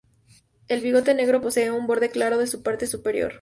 El 0.67 0.81
bigote 0.81 1.13
negro 1.13 1.41
posee 1.41 1.69
un 1.69 1.85
borde 1.85 2.09
claro 2.09 2.41
en 2.41 2.47
su 2.47 2.63
parte 2.63 2.87
superior. 2.87 3.29